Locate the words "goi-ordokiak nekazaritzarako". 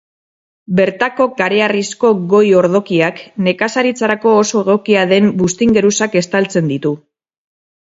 2.31-4.33